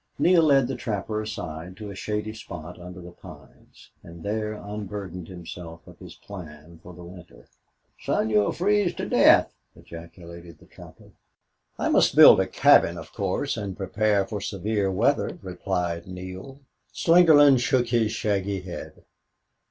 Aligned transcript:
Neale 0.17 0.41
led 0.41 0.67
the 0.67 0.75
trapper 0.75 1.21
aside 1.21 1.77
to 1.77 1.91
a 1.91 1.95
shady 1.95 2.33
spot 2.33 2.79
under 2.79 2.99
the 2.99 3.11
pines 3.11 3.91
and 4.01 4.23
there 4.23 4.53
unburdened 4.53 5.27
himself 5.27 5.85
of 5.85 5.99
his 5.99 6.15
plan 6.15 6.79
for 6.81 6.91
the 6.91 7.03
winter. 7.03 7.45
"Son, 7.99 8.27
you'll 8.31 8.51
freeze 8.51 8.95
to 8.95 9.07
death!" 9.07 9.53
ejaculated 9.75 10.57
the 10.57 10.65
trapper. 10.65 11.11
"I 11.77 11.89
must 11.89 12.15
build 12.15 12.39
a 12.39 12.47
cabin, 12.47 12.97
of 12.97 13.13
course, 13.13 13.55
and 13.55 13.77
prepare 13.77 14.25
for 14.25 14.41
severe 14.41 14.89
weather," 14.89 15.37
replied 15.43 16.07
Neale. 16.07 16.61
Slingerland 16.91 17.59
shook 17.59 17.89
his 17.89 18.11
shaggy 18.11 18.61
head. 18.61 19.03